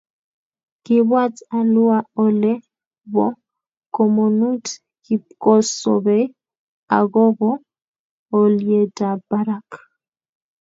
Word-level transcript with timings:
Kiibwat 0.83 1.35
alua 1.57 1.97
Ole 2.23 2.53
bo 3.13 3.25
komonut 3.95 4.65
kipkosobei 5.05 6.23
akobo 6.97 7.49
olyetab 8.39 9.19
barak 9.29 9.69